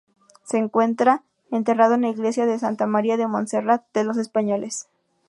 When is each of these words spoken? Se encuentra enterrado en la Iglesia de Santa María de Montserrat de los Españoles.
Se 0.43 0.57
encuentra 0.57 1.21
enterrado 1.51 1.93
en 1.93 2.01
la 2.01 2.09
Iglesia 2.09 2.47
de 2.47 2.57
Santa 2.57 2.87
María 2.87 3.17
de 3.17 3.27
Montserrat 3.27 3.83
de 3.93 4.03
los 4.03 4.17
Españoles. 4.17 4.87